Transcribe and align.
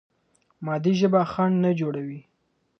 مادي 0.65 0.93
ژبه 0.99 1.21
خنډ 1.31 1.55
نه 1.63 1.71
جوړوي. 1.79 2.19